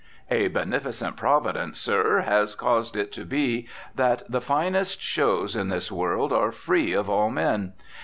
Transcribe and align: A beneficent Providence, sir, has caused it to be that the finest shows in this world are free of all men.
A 0.31 0.47
beneficent 0.47 1.15
Providence, 1.15 1.77
sir, 1.77 2.21
has 2.21 2.55
caused 2.55 2.97
it 2.97 3.11
to 3.11 3.23
be 3.23 3.67
that 3.93 4.23
the 4.27 4.41
finest 4.41 4.99
shows 4.99 5.55
in 5.55 5.69
this 5.69 5.91
world 5.91 6.33
are 6.33 6.51
free 6.51 6.91
of 6.91 7.07
all 7.07 7.29
men. 7.29 7.73